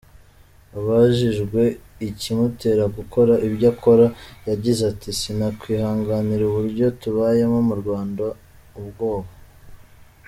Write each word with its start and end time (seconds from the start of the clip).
Abajijwe 0.77 1.61
ikimutera 2.09 2.83
gukora 2.97 3.33
ibyo 3.47 3.67
akora, 3.73 4.05
yagize 4.49 4.81
ati: 4.91 5.09
“Sinakwihanganira 5.19 6.43
uburyo 6.47 6.87
tubayeho 7.01 7.55
mu 7.67 7.75
Rwanda– 7.81 8.25
ubwoba. 8.79 9.29